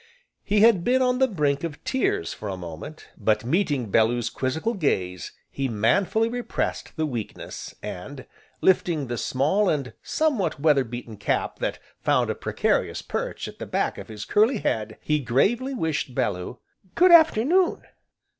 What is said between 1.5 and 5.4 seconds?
of tears for a moment, but meeting Bellew's quizzical gaze,